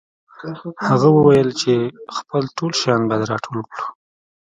[0.87, 1.73] هغه وویل چې
[2.17, 3.85] خپل ټول شیان باید راټول کړو